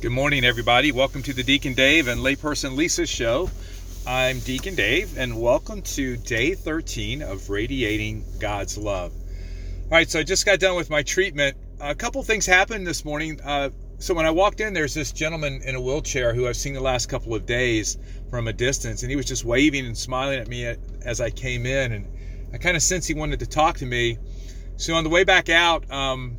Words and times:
Good 0.00 0.12
morning, 0.12 0.46
everybody. 0.46 0.92
Welcome 0.92 1.22
to 1.24 1.34
the 1.34 1.42
Deacon 1.42 1.74
Dave 1.74 2.08
and 2.08 2.22
layperson 2.22 2.74
Lisa 2.74 3.04
show. 3.04 3.50
I'm 4.06 4.38
Deacon 4.38 4.74
Dave, 4.74 5.18
and 5.18 5.38
welcome 5.38 5.82
to 5.82 6.16
day 6.16 6.54
13 6.54 7.20
of 7.20 7.50
Radiating 7.50 8.24
God's 8.38 8.78
Love. 8.78 9.12
All 9.12 9.90
right, 9.90 10.10
so 10.10 10.20
I 10.20 10.22
just 10.22 10.46
got 10.46 10.58
done 10.58 10.74
with 10.74 10.88
my 10.88 11.02
treatment. 11.02 11.54
A 11.80 11.94
couple 11.94 12.22
things 12.22 12.46
happened 12.46 12.86
this 12.86 13.04
morning. 13.04 13.42
Uh, 13.44 13.68
so 13.98 14.14
when 14.14 14.24
I 14.24 14.30
walked 14.30 14.60
in, 14.62 14.72
there's 14.72 14.94
this 14.94 15.12
gentleman 15.12 15.60
in 15.66 15.74
a 15.74 15.80
wheelchair 15.82 16.32
who 16.32 16.48
I've 16.48 16.56
seen 16.56 16.72
the 16.72 16.80
last 16.80 17.10
couple 17.10 17.34
of 17.34 17.44
days 17.44 17.98
from 18.30 18.48
a 18.48 18.54
distance, 18.54 19.02
and 19.02 19.10
he 19.10 19.16
was 19.16 19.26
just 19.26 19.44
waving 19.44 19.84
and 19.84 19.98
smiling 19.98 20.38
at 20.38 20.48
me 20.48 20.64
as 21.04 21.20
I 21.20 21.28
came 21.28 21.66
in, 21.66 21.92
and 21.92 22.06
I 22.54 22.56
kind 22.56 22.74
of 22.74 22.82
sensed 22.82 23.06
he 23.06 23.12
wanted 23.12 23.40
to 23.40 23.46
talk 23.46 23.76
to 23.76 23.86
me. 23.86 24.16
So 24.78 24.94
on 24.94 25.04
the 25.04 25.10
way 25.10 25.24
back 25.24 25.50
out, 25.50 25.90
um, 25.90 26.38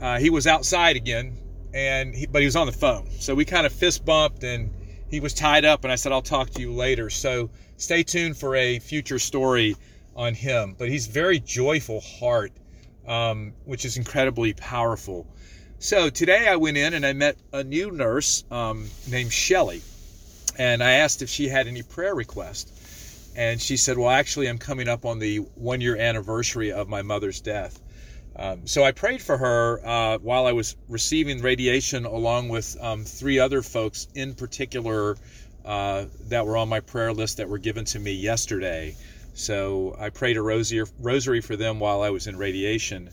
uh, 0.00 0.18
he 0.18 0.28
was 0.28 0.48
outside 0.48 0.96
again, 0.96 1.36
and 1.74 2.14
he, 2.14 2.26
but 2.26 2.40
he 2.42 2.46
was 2.46 2.56
on 2.56 2.66
the 2.66 2.72
phone. 2.72 3.08
So 3.18 3.34
we 3.34 3.44
kind 3.44 3.66
of 3.66 3.72
fist 3.72 4.04
bumped, 4.04 4.44
and 4.44 4.70
he 5.08 5.20
was 5.20 5.34
tied 5.34 5.64
up, 5.64 5.84
and 5.84 5.92
I 5.92 5.96
said, 5.96 6.12
"I'll 6.12 6.22
talk 6.22 6.50
to 6.50 6.60
you 6.60 6.72
later." 6.72 7.10
So 7.10 7.50
stay 7.76 8.02
tuned 8.02 8.36
for 8.36 8.54
a 8.56 8.78
future 8.78 9.18
story 9.18 9.76
on 10.16 10.34
him. 10.34 10.74
But 10.78 10.88
he's 10.88 11.06
very 11.06 11.40
joyful 11.40 12.00
heart, 12.00 12.52
um, 13.06 13.54
which 13.64 13.84
is 13.84 13.96
incredibly 13.96 14.52
powerful. 14.52 15.26
So 15.78 16.10
today 16.10 16.46
I 16.46 16.56
went 16.56 16.76
in 16.76 16.92
and 16.92 17.06
I 17.06 17.14
met 17.14 17.36
a 17.52 17.64
new 17.64 17.90
nurse 17.90 18.44
um, 18.50 18.88
named 19.08 19.32
Shelly, 19.32 19.80
and 20.58 20.82
I 20.82 20.92
asked 20.92 21.22
if 21.22 21.30
she 21.30 21.48
had 21.48 21.66
any 21.66 21.82
prayer 21.82 22.14
requests. 22.14 23.32
And 23.36 23.60
she 23.60 23.76
said, 23.76 23.96
Well, 23.96 24.10
actually, 24.10 24.48
I'm 24.48 24.58
coming 24.58 24.88
up 24.88 25.06
on 25.06 25.20
the 25.20 25.38
one 25.54 25.80
year 25.80 25.96
anniversary 25.96 26.72
of 26.72 26.88
my 26.88 27.02
mother's 27.02 27.40
death. 27.40 27.80
Um, 28.36 28.66
so 28.66 28.84
I 28.84 28.92
prayed 28.92 29.20
for 29.20 29.36
her 29.36 29.80
uh, 29.84 30.18
while 30.18 30.46
I 30.46 30.52
was 30.52 30.76
receiving 30.88 31.42
radiation, 31.42 32.04
along 32.06 32.48
with 32.48 32.76
um, 32.80 33.04
three 33.04 33.38
other 33.38 33.62
folks 33.62 34.06
in 34.14 34.34
particular 34.34 35.16
uh, 35.64 36.06
that 36.28 36.46
were 36.46 36.56
on 36.56 36.68
my 36.68 36.80
prayer 36.80 37.12
list 37.12 37.36
that 37.36 37.48
were 37.48 37.58
given 37.58 37.84
to 37.86 37.98
me 37.98 38.12
yesterday. 38.12 38.96
So 39.34 39.96
I 39.98 40.10
prayed 40.10 40.36
a 40.36 40.42
rosary, 40.42 40.86
rosary 40.98 41.40
for 41.40 41.56
them 41.56 41.80
while 41.80 42.02
I 42.02 42.10
was 42.10 42.26
in 42.26 42.36
radiation. 42.36 43.10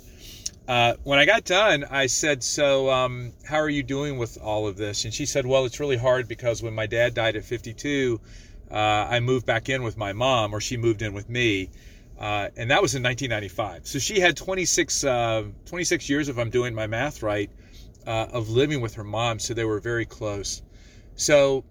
Uh, 0.67 0.95
when 1.03 1.17
I 1.17 1.25
got 1.25 1.45
done, 1.45 1.85
I 1.89 2.07
said, 2.07 2.43
So, 2.43 2.89
um, 2.89 3.31
how 3.45 3.57
are 3.57 3.69
you 3.69 3.83
doing 3.83 4.17
with 4.17 4.37
all 4.41 4.67
of 4.67 4.75
this? 4.75 5.05
And 5.05 5.13
she 5.13 5.25
said, 5.25 5.45
Well, 5.45 5.65
it's 5.65 5.79
really 5.79 5.95
hard 5.95 6.27
because 6.27 6.61
when 6.61 6.73
my 6.73 6.87
dad 6.87 7.13
died 7.13 7.37
at 7.37 7.45
52, 7.45 8.19
uh, 8.69 8.75
I 8.75 9.21
moved 9.21 9.45
back 9.45 9.69
in 9.69 9.83
with 9.83 9.97
my 9.97 10.11
mom, 10.11 10.53
or 10.53 10.59
she 10.59 10.75
moved 10.75 11.01
in 11.01 11.13
with 11.13 11.29
me. 11.29 11.69
Uh, 12.17 12.49
and 12.57 12.71
that 12.71 12.81
was 12.81 12.95
in 12.95 13.03
1995. 13.03 13.85
So 13.85 13.99
she 13.99 14.19
had 14.19 14.35
26, 14.35 15.03
uh, 15.03 15.43
26 15.65 16.09
years, 16.09 16.29
if 16.29 16.37
I'm 16.37 16.49
doing 16.49 16.73
my 16.73 16.87
math 16.87 17.21
right, 17.21 17.49
uh, 18.07 18.27
of 18.31 18.49
living 18.49 18.81
with 18.81 18.95
her 18.95 19.03
mom. 19.03 19.39
So 19.39 19.53
they 19.53 19.65
were 19.65 19.79
very 19.79 20.05
close. 20.05 20.61
So 21.15 21.63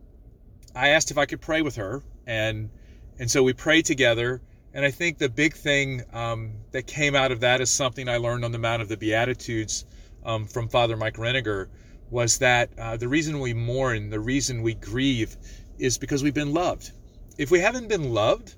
I 0.75 0.89
asked 0.89 1.11
if 1.11 1.19
I 1.19 1.27
could 1.27 1.41
pray 1.41 1.63
with 1.63 1.77
her, 1.77 2.03
and 2.27 2.71
and 3.19 3.31
so 3.31 3.43
we 3.43 3.55
prayed 3.55 3.87
together. 3.87 4.43
And 4.75 4.85
I 4.85 4.91
think 4.91 5.17
the 5.17 5.31
big 5.31 5.55
thing 5.55 6.03
um, 6.13 6.53
that 6.73 6.87
came 6.87 7.17
out 7.17 7.33
of 7.33 7.41
that 7.41 7.63
is 7.63 7.71
something 7.71 8.09
I 8.11 8.19
learned 8.19 8.45
on 8.45 8.53
the 8.53 8.59
Mount 8.59 8.83
of 8.83 8.89
the 8.89 8.97
Beatitudes 8.99 9.87
um, 10.23 10.47
from 10.47 10.69
Father 10.69 10.99
Mike 10.99 11.15
Reniger 11.15 11.69
was 12.11 12.39
that 12.39 12.71
uh, 12.79 12.97
the 12.97 13.09
reason 13.09 13.41
we 13.41 13.55
mourn, 13.55 14.11
the 14.11 14.21
reason 14.21 14.63
we 14.63 14.75
grieve, 14.75 15.37
is 15.79 15.97
because 15.97 16.23
we've 16.23 16.35
been 16.35 16.53
loved. 16.53 16.93
If 17.39 17.51
we 17.51 17.59
haven't 17.61 17.89
been 17.89 18.13
loved, 18.13 18.55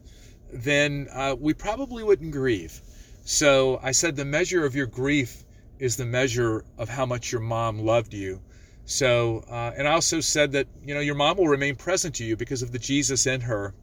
then 0.52 1.08
uh, 1.12 1.36
we 1.38 1.54
probably 1.54 2.02
wouldn't 2.02 2.32
grieve. 2.32 2.80
So 3.24 3.78
I 3.82 3.92
said 3.92 4.16
the 4.16 4.24
measure 4.24 4.64
of 4.64 4.74
your 4.74 4.86
grief 4.86 5.44
is 5.78 5.96
the 5.96 6.06
measure 6.06 6.64
of 6.76 6.88
how 6.88 7.06
much 7.06 7.30
your 7.30 7.40
mom 7.40 7.80
loved 7.80 8.14
you. 8.14 8.40
So, 8.84 9.44
uh, 9.50 9.72
and 9.76 9.86
I 9.86 9.92
also 9.92 10.20
said 10.20 10.52
that, 10.52 10.66
you 10.82 10.94
know, 10.94 11.00
your 11.00 11.14
mom 11.14 11.36
will 11.36 11.48
remain 11.48 11.76
present 11.76 12.14
to 12.16 12.24
you 12.24 12.36
because 12.36 12.62
of 12.62 12.72
the 12.72 12.78
Jesus 12.78 13.26
in 13.26 13.42
her. 13.42 13.74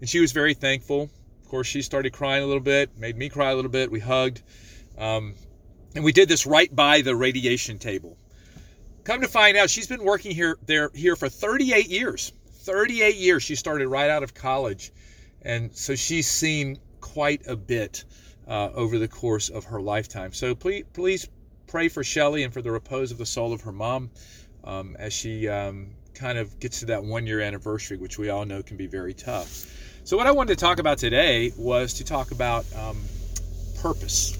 And 0.00 0.08
she 0.08 0.18
was 0.18 0.32
very 0.32 0.54
thankful. 0.54 1.08
Of 1.42 1.48
course, 1.48 1.68
she 1.68 1.82
started 1.82 2.12
crying 2.12 2.42
a 2.42 2.46
little 2.46 2.62
bit, 2.62 2.90
made 2.98 3.16
me 3.16 3.28
cry 3.28 3.50
a 3.50 3.54
little 3.54 3.70
bit. 3.70 3.90
We 3.90 4.00
hugged. 4.00 4.42
Um, 4.98 5.34
and 5.94 6.04
we 6.04 6.12
did 6.12 6.28
this 6.28 6.46
right 6.46 6.74
by 6.74 7.02
the 7.02 7.14
radiation 7.14 7.78
table. 7.78 8.16
Come 9.04 9.20
to 9.20 9.28
find 9.28 9.56
out, 9.56 9.70
she's 9.70 9.86
been 9.86 10.04
working 10.04 10.34
here 10.34 10.58
there 10.66 10.90
here 10.94 11.16
for 11.16 11.28
38 11.28 11.88
years. 11.88 12.32
38 12.62 13.16
years. 13.16 13.42
She 13.42 13.54
started 13.54 13.88
right 13.88 14.10
out 14.10 14.22
of 14.22 14.34
college. 14.34 14.92
And 15.42 15.74
so 15.74 15.94
she's 15.94 16.28
seen 16.28 16.78
quite 17.00 17.46
a 17.46 17.56
bit 17.56 18.04
uh, 18.46 18.70
over 18.74 18.98
the 18.98 19.08
course 19.08 19.48
of 19.48 19.64
her 19.64 19.80
lifetime. 19.80 20.32
So 20.32 20.54
please, 20.54 20.84
please 20.92 21.28
pray 21.66 21.88
for 21.88 22.02
Shelly 22.02 22.42
and 22.42 22.52
for 22.52 22.62
the 22.62 22.70
repose 22.70 23.12
of 23.12 23.18
the 23.18 23.26
soul 23.26 23.52
of 23.52 23.60
her 23.62 23.72
mom 23.72 24.10
um, 24.64 24.96
as 24.98 25.12
she 25.12 25.48
um, 25.48 25.90
kind 26.14 26.36
of 26.36 26.58
gets 26.60 26.80
to 26.80 26.86
that 26.86 27.02
one 27.02 27.26
year 27.26 27.40
anniversary, 27.40 27.96
which 27.96 28.18
we 28.18 28.28
all 28.28 28.44
know 28.44 28.62
can 28.62 28.76
be 28.76 28.86
very 28.86 29.14
tough. 29.14 29.66
So, 30.04 30.16
what 30.16 30.26
I 30.26 30.32
wanted 30.32 30.58
to 30.58 30.64
talk 30.64 30.78
about 30.78 30.98
today 30.98 31.52
was 31.56 31.94
to 31.94 32.04
talk 32.04 32.30
about 32.30 32.64
um, 32.74 33.00
purpose. 33.80 34.36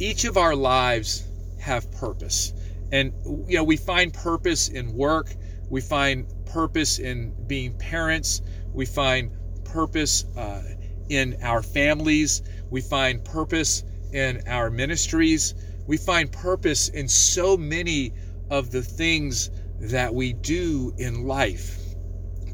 Each 0.00 0.24
of 0.24 0.36
our 0.36 0.54
lives 0.54 1.24
have 1.60 1.90
purpose. 1.92 2.52
And, 2.90 3.12
you 3.46 3.56
know, 3.56 3.64
we 3.64 3.76
find 3.76 4.14
purpose 4.14 4.68
in 4.68 4.94
work, 4.94 5.34
we 5.68 5.80
find 5.80 6.26
purpose 6.46 6.98
in 6.98 7.34
being 7.46 7.76
parents, 7.76 8.40
we 8.72 8.86
find 8.86 9.30
purpose 9.72 10.24
uh, 10.36 10.62
in 11.08 11.36
our 11.42 11.62
families, 11.62 12.42
we 12.70 12.80
find 12.80 13.24
purpose 13.24 13.84
in 14.12 14.42
our 14.46 14.70
ministries, 14.70 15.54
we 15.86 15.96
find 15.96 16.30
purpose 16.30 16.88
in 16.88 17.08
so 17.08 17.56
many 17.56 18.12
of 18.50 18.70
the 18.70 18.82
things 18.82 19.50
that 19.80 20.14
we 20.14 20.32
do 20.32 20.92
in 20.98 21.26
life. 21.26 21.78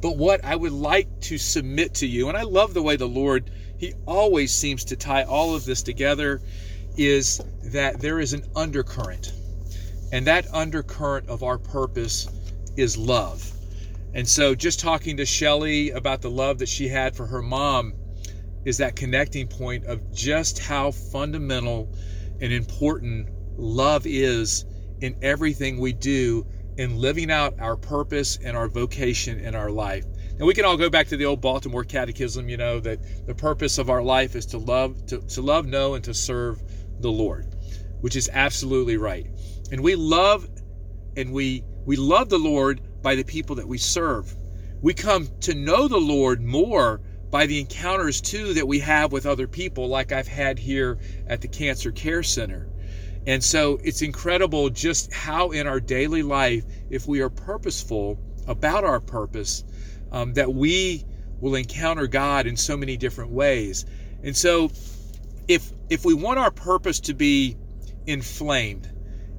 But 0.00 0.16
what 0.16 0.44
I 0.44 0.54
would 0.54 0.72
like 0.72 1.20
to 1.22 1.38
submit 1.38 1.94
to 1.94 2.06
you, 2.06 2.28
and 2.28 2.36
I 2.36 2.42
love 2.42 2.74
the 2.74 2.82
way 2.82 2.96
the 2.96 3.08
Lord, 3.08 3.50
He 3.78 3.94
always 4.06 4.52
seems 4.52 4.84
to 4.86 4.96
tie 4.96 5.22
all 5.22 5.54
of 5.54 5.64
this 5.64 5.82
together, 5.82 6.42
is 6.96 7.40
that 7.64 8.00
there 8.00 8.20
is 8.20 8.34
an 8.34 8.44
undercurrent. 8.54 9.32
And 10.12 10.26
that 10.26 10.46
undercurrent 10.52 11.28
of 11.28 11.42
our 11.42 11.58
purpose 11.58 12.28
is 12.76 12.96
love. 12.96 13.53
And 14.14 14.28
so, 14.28 14.54
just 14.54 14.78
talking 14.78 15.16
to 15.16 15.26
Shelly 15.26 15.90
about 15.90 16.22
the 16.22 16.30
love 16.30 16.58
that 16.58 16.68
she 16.68 16.88
had 16.88 17.16
for 17.16 17.26
her 17.26 17.42
mom 17.42 17.94
is 18.64 18.78
that 18.78 18.96
connecting 18.96 19.48
point 19.48 19.84
of 19.84 20.12
just 20.12 20.60
how 20.60 20.92
fundamental 20.92 21.92
and 22.40 22.52
important 22.52 23.28
love 23.56 24.06
is 24.06 24.64
in 25.00 25.16
everything 25.22 25.78
we 25.78 25.92
do 25.92 26.46
in 26.76 26.96
living 26.96 27.30
out 27.30 27.54
our 27.60 27.76
purpose 27.76 28.38
and 28.42 28.56
our 28.56 28.68
vocation 28.68 29.38
in 29.40 29.54
our 29.54 29.70
life. 29.70 30.04
And 30.38 30.46
we 30.46 30.54
can 30.54 30.64
all 30.64 30.76
go 30.76 30.90
back 30.90 31.08
to 31.08 31.16
the 31.16 31.24
old 31.26 31.40
Baltimore 31.40 31.84
Catechism, 31.84 32.48
you 32.48 32.56
know, 32.56 32.80
that 32.80 33.26
the 33.26 33.34
purpose 33.34 33.78
of 33.78 33.90
our 33.90 34.02
life 34.02 34.34
is 34.34 34.46
to 34.46 34.58
love, 34.58 35.06
to, 35.06 35.20
to 35.20 35.42
love, 35.42 35.66
know, 35.66 35.94
and 35.94 36.04
to 36.04 36.14
serve 36.14 36.62
the 37.00 37.10
Lord, 37.10 37.54
which 38.00 38.16
is 38.16 38.28
absolutely 38.32 38.96
right. 38.96 39.26
And 39.70 39.82
we 39.82 39.94
love 39.94 40.48
and 41.16 41.32
we 41.32 41.64
we 41.84 41.96
love 41.96 42.28
the 42.28 42.38
Lord 42.38 42.80
by 43.04 43.14
the 43.14 43.22
people 43.22 43.54
that 43.56 43.68
we 43.68 43.78
serve. 43.78 44.34
We 44.82 44.94
come 44.94 45.28
to 45.42 45.54
know 45.54 45.86
the 45.86 46.00
Lord 46.00 46.42
more 46.42 47.00
by 47.30 47.46
the 47.46 47.60
encounters 47.60 48.20
too 48.20 48.54
that 48.54 48.66
we 48.66 48.78
have 48.80 49.12
with 49.12 49.26
other 49.26 49.46
people, 49.46 49.88
like 49.88 50.10
I've 50.10 50.26
had 50.26 50.58
here 50.58 50.98
at 51.28 51.42
the 51.42 51.48
Cancer 51.48 51.92
Care 51.92 52.22
Center. 52.22 52.66
And 53.26 53.44
so 53.44 53.78
it's 53.84 54.02
incredible 54.02 54.70
just 54.70 55.12
how 55.12 55.50
in 55.50 55.66
our 55.66 55.80
daily 55.80 56.22
life, 56.22 56.64
if 56.90 57.06
we 57.06 57.20
are 57.20 57.30
purposeful 57.30 58.18
about 58.46 58.84
our 58.84 59.00
purpose, 59.00 59.64
um, 60.10 60.32
that 60.34 60.52
we 60.52 61.04
will 61.40 61.56
encounter 61.56 62.06
God 62.06 62.46
in 62.46 62.56
so 62.56 62.76
many 62.76 62.96
different 62.96 63.32
ways. 63.32 63.84
And 64.22 64.36
so 64.36 64.70
if 65.46 65.72
if 65.90 66.04
we 66.06 66.14
want 66.14 66.38
our 66.38 66.50
purpose 66.50 67.00
to 67.00 67.14
be 67.14 67.56
inflamed, 68.06 68.88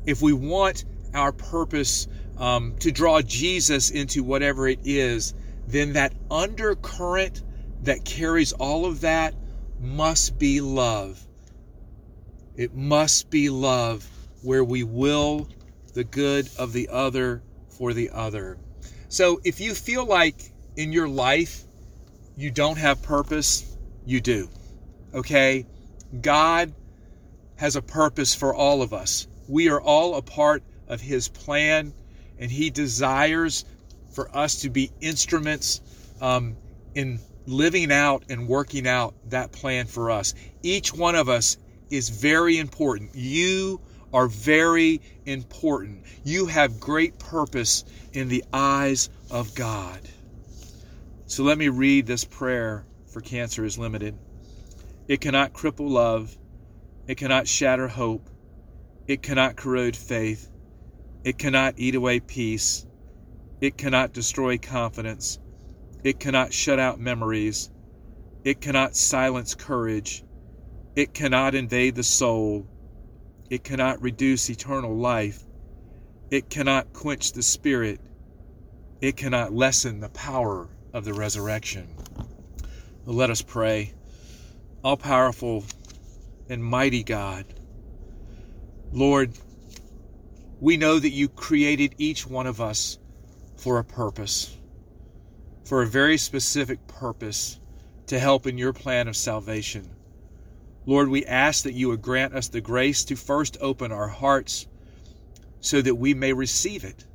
if 0.06 0.22
we 0.22 0.34
want 0.34 0.86
our 1.16 1.32
purpose 1.32 2.08
um, 2.38 2.76
to 2.80 2.92
draw 2.92 3.22
Jesus 3.22 3.92
into 3.92 4.24
whatever 4.24 4.68
it 4.68 4.80
is, 4.84 5.34
then 5.68 5.94
that 5.94 6.14
undercurrent 6.30 7.42
that 7.84 8.06
carries 8.06 8.54
all 8.54 8.86
of 8.86 9.02
that 9.02 9.36
must 9.80 10.38
be 10.38 10.62
love. 10.62 11.22
It 12.56 12.74
must 12.74 13.30
be 13.30 13.50
love 13.50 14.08
where 14.42 14.64
we 14.64 14.84
will 14.84 15.48
the 15.94 16.04
good 16.04 16.50
of 16.58 16.74
the 16.74 16.90
other 16.90 17.42
for 17.70 17.94
the 17.94 18.12
other. 18.12 18.58
So 19.10 19.40
if 19.44 19.60
you 19.60 19.74
feel 19.74 20.06
like 20.06 20.52
in 20.76 20.92
your 20.92 21.08
life 21.08 21.64
you 22.38 22.52
don't 22.52 22.78
have 22.78 23.02
purpose, 23.02 23.78
you 24.06 24.22
do. 24.22 24.50
Okay? 25.14 25.66
God 26.22 26.74
has 27.56 27.76
a 27.76 27.82
purpose 27.82 28.36
for 28.36 28.54
all 28.54 28.82
of 28.82 28.94
us. 28.94 29.28
We 29.48 29.70
are 29.70 29.80
all 29.80 30.16
a 30.16 30.22
part 30.22 30.64
of 30.88 31.02
His 31.02 31.30
plan 31.30 31.94
and 32.40 32.52
He 32.52 32.70
desires 32.70 33.66
for 34.14 34.36
us 34.36 34.62
to 34.62 34.70
be 34.70 34.92
instruments 35.02 35.82
um, 36.22 36.56
in 36.94 37.20
living 37.46 37.92
out 37.92 38.24
and 38.30 38.48
working 38.48 38.88
out 38.88 39.14
that 39.30 39.52
plan 39.52 39.86
for 39.86 40.12
us. 40.12 40.34
Each 40.64 40.94
one 40.94 41.16
of 41.16 41.30
us 41.30 41.58
is 41.90 42.10
very 42.10 42.58
important. 42.58 43.12
You 43.14 43.82
are 44.14 44.28
very 44.28 45.02
important. 45.26 46.06
You 46.24 46.46
have 46.48 46.80
great 46.80 47.20
purpose 47.20 47.84
in 48.14 48.30
the 48.30 48.44
eyes 48.54 49.10
of 49.30 49.54
God. 49.56 50.00
So 51.28 51.44
let 51.44 51.58
me 51.58 51.70
read 51.70 52.06
this 52.06 52.24
prayer 52.24 52.86
for 53.08 53.20
Cancer 53.22 53.66
is 53.66 53.78
Limited. 53.78 54.18
It 55.08 55.22
cannot 55.22 55.54
cripple 55.54 55.90
love, 55.90 56.36
it 57.08 57.16
cannot 57.16 57.48
shatter 57.48 57.88
hope, 57.88 58.30
it 59.08 59.22
cannot 59.22 59.56
corrode 59.56 59.96
faith, 59.96 60.50
it 61.26 61.38
cannot 61.38 61.74
eat 61.76 61.96
away 61.96 62.22
peace, 62.22 62.86
it 63.60 63.78
cannot 63.78 64.14
destroy 64.14 64.58
confidence, 64.58 65.40
it 66.06 66.22
cannot 66.22 66.54
shut 66.54 66.80
out 66.80 67.02
memories, 67.02 67.70
it 68.46 68.62
cannot 68.62 68.96
silence 68.96 69.54
courage, 69.56 70.24
it 70.96 71.14
cannot 71.14 71.54
invade 71.54 71.96
the 71.96 72.04
soul 72.04 72.66
it 73.48 73.64
cannot 73.64 74.02
reduce 74.02 74.50
eternal 74.50 74.96
life. 74.96 75.44
It 76.32 76.50
cannot 76.50 76.94
quench 76.94 77.34
the 77.34 77.44
spirit. 77.44 78.00
It 79.02 79.18
cannot 79.18 79.54
lessen 79.54 80.00
the 80.00 80.10
power 80.10 80.68
of 80.94 81.06
the 81.06 81.14
resurrection. 81.14 81.88
Let 83.06 83.30
us 83.30 83.44
pray. 83.44 83.94
All 84.84 84.98
powerful 84.98 85.64
and 86.50 86.64
mighty 86.64 87.04
God, 87.04 87.46
Lord, 88.92 89.34
we 90.66 90.78
know 90.78 90.98
that 90.98 91.12
you 91.12 91.30
created 91.30 91.94
each 92.00 92.26
one 92.26 92.48
of 92.48 92.60
us 92.60 92.98
for 93.56 93.78
a 93.78 93.84
purpose, 93.84 94.58
for 95.64 95.84
a 95.84 95.86
very 95.86 96.18
specific 96.18 96.88
purpose 96.88 97.60
to 98.08 98.18
help 98.18 98.48
in 98.48 98.58
your 98.58 98.74
plan 98.74 99.08
of 99.08 99.16
salvation. 99.16 99.88
Lord, 100.88 101.08
we 101.08 101.24
ask 101.24 101.66
that 101.66 101.76
you 101.76 101.90
would 101.90 102.02
grant 102.02 102.34
us 102.34 102.48
the 102.48 102.62
grace 102.62 103.04
to 103.06 103.16
first 103.16 103.60
open 103.62 103.92
our 103.92 104.08
hearts 104.08 104.66
so 105.60 105.84
that 105.84 105.94
we 105.94 106.16
may 106.16 106.34
receive 106.34 106.84
it, 106.84 107.06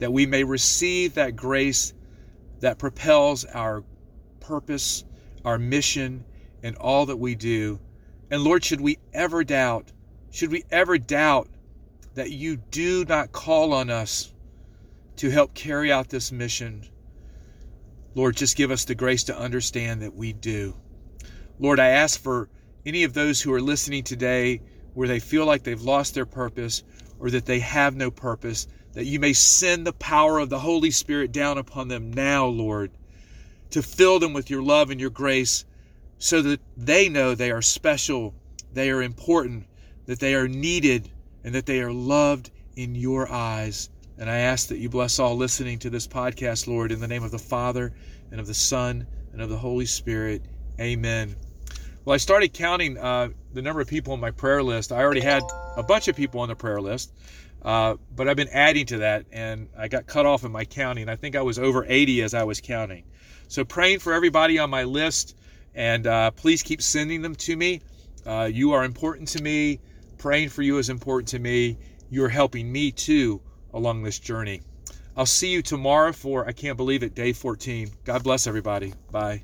that 0.00 0.12
we 0.12 0.26
may 0.26 0.42
receive 0.42 1.14
that 1.14 1.36
grace 1.36 1.94
that 2.58 2.80
propels 2.80 3.44
our 3.44 3.84
purpose, 4.40 5.04
our 5.44 5.58
mission, 5.58 6.24
and 6.64 6.74
all 6.74 7.06
that 7.06 7.18
we 7.18 7.36
do. 7.36 7.78
And 8.32 8.42
Lord, 8.42 8.64
should 8.64 8.80
we 8.80 8.98
ever 9.12 9.44
doubt, 9.44 9.92
should 10.32 10.50
we 10.50 10.64
ever 10.72 10.98
doubt 10.98 11.48
that 12.14 12.30
you 12.30 12.56
do 12.56 13.04
not 13.04 13.32
call 13.32 13.72
on 13.72 13.90
us 13.90 14.32
to 15.16 15.30
help 15.30 15.54
carry 15.54 15.92
out 15.92 16.08
this 16.08 16.32
mission, 16.32 16.86
Lord, 18.14 18.36
just 18.36 18.56
give 18.56 18.70
us 18.70 18.84
the 18.84 18.94
grace 18.94 19.24
to 19.24 19.38
understand 19.38 20.02
that 20.02 20.14
we 20.14 20.32
do. 20.32 20.74
Lord, 21.58 21.80
I 21.80 21.88
ask 21.88 22.20
for 22.20 22.48
any 22.86 23.04
of 23.04 23.12
those 23.12 23.40
who 23.40 23.52
are 23.52 23.60
listening 23.60 24.04
today 24.04 24.60
where 24.94 25.08
they 25.08 25.18
feel 25.20 25.46
like 25.46 25.62
they've 25.62 25.80
lost 25.80 26.14
their 26.14 26.26
purpose 26.26 26.84
or 27.18 27.30
that 27.30 27.46
they 27.46 27.58
have 27.60 27.96
no 27.96 28.10
purpose, 28.10 28.68
that 28.92 29.06
you 29.06 29.18
may 29.18 29.32
send 29.32 29.86
the 29.86 29.92
power 29.92 30.38
of 30.38 30.50
the 30.50 30.58
Holy 30.58 30.90
Spirit 30.90 31.32
down 31.32 31.58
upon 31.58 31.88
them 31.88 32.12
now, 32.12 32.46
Lord, 32.46 32.92
to 33.70 33.82
fill 33.82 34.20
them 34.20 34.32
with 34.32 34.50
your 34.50 34.62
love 34.62 34.90
and 34.90 35.00
your 35.00 35.10
grace 35.10 35.64
so 36.18 36.42
that 36.42 36.60
they 36.76 37.08
know 37.08 37.34
they 37.34 37.50
are 37.50 37.62
special, 37.62 38.34
they 38.72 38.90
are 38.90 39.02
important, 39.02 39.66
that 40.06 40.20
they 40.20 40.34
are 40.34 40.46
needed, 40.46 41.10
and 41.44 41.54
that 41.54 41.66
they 41.66 41.80
are 41.80 41.92
loved 41.92 42.50
in 42.76 42.94
your 42.94 43.30
eyes. 43.30 43.90
And 44.18 44.30
I 44.30 44.38
ask 44.38 44.68
that 44.68 44.78
you 44.78 44.88
bless 44.88 45.18
all 45.18 45.36
listening 45.36 45.78
to 45.80 45.90
this 45.90 46.06
podcast, 46.06 46.66
Lord, 46.66 46.92
in 46.92 47.00
the 47.00 47.08
name 47.08 47.22
of 47.22 47.30
the 47.30 47.38
Father, 47.38 47.92
and 48.30 48.40
of 48.40 48.46
the 48.46 48.54
Son, 48.54 49.06
and 49.32 49.42
of 49.42 49.48
the 49.48 49.58
Holy 49.58 49.86
Spirit. 49.86 50.42
Amen. 50.80 51.36
Well, 52.04 52.14
I 52.14 52.18
started 52.18 52.52
counting 52.52 52.98
uh, 52.98 53.30
the 53.52 53.62
number 53.62 53.80
of 53.80 53.88
people 53.88 54.12
on 54.12 54.20
my 54.20 54.30
prayer 54.30 54.62
list. 54.62 54.92
I 54.92 55.02
already 55.02 55.20
had 55.20 55.42
a 55.76 55.82
bunch 55.82 56.08
of 56.08 56.16
people 56.16 56.40
on 56.40 56.48
the 56.48 56.54
prayer 56.54 56.80
list, 56.80 57.12
uh, 57.62 57.96
but 58.14 58.28
I've 58.28 58.36
been 58.36 58.48
adding 58.48 58.86
to 58.86 58.98
that, 58.98 59.26
and 59.32 59.68
I 59.76 59.88
got 59.88 60.06
cut 60.06 60.26
off 60.26 60.44
in 60.44 60.52
my 60.52 60.64
counting. 60.64 61.08
I 61.08 61.16
think 61.16 61.34
I 61.34 61.42
was 61.42 61.58
over 61.58 61.84
80 61.88 62.22
as 62.22 62.34
I 62.34 62.44
was 62.44 62.60
counting. 62.60 63.04
So, 63.48 63.64
praying 63.64 64.00
for 64.00 64.12
everybody 64.12 64.58
on 64.58 64.70
my 64.70 64.84
list, 64.84 65.36
and 65.74 66.06
uh, 66.06 66.30
please 66.32 66.62
keep 66.62 66.82
sending 66.82 67.22
them 67.22 67.34
to 67.36 67.56
me. 67.56 67.80
Uh, 68.26 68.50
you 68.52 68.72
are 68.72 68.84
important 68.84 69.28
to 69.28 69.42
me. 69.42 69.80
Praying 70.18 70.48
for 70.48 70.62
you 70.62 70.78
is 70.78 70.88
important 70.88 71.28
to 71.28 71.38
me. 71.38 71.78
You're 72.10 72.28
helping 72.28 72.70
me 72.70 72.92
too 72.92 73.40
along 73.72 74.02
this 74.02 74.18
journey. 74.18 74.62
I'll 75.16 75.26
see 75.26 75.50
you 75.50 75.62
tomorrow 75.62 76.12
for, 76.12 76.46
I 76.46 76.52
can't 76.52 76.76
believe 76.76 77.02
it, 77.02 77.14
day 77.14 77.32
14. 77.32 77.90
God 78.04 78.24
bless 78.24 78.46
everybody. 78.46 78.94
Bye. 79.10 79.42